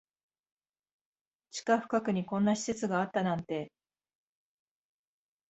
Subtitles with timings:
[1.51, 3.71] 地下深くにこんな施設があったなんて